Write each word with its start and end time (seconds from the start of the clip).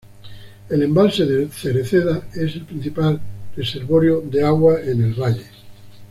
El 0.69 0.81
embalse 0.81 1.27
de 1.27 1.47
Cereceda 1.51 2.23
es 2.33 2.55
el 2.55 2.65
principal 2.65 3.21
reservorio 3.55 4.19
de 4.21 4.41
agua 4.43 4.81
en 4.81 5.03
el 5.03 5.13
valle. 5.13 5.45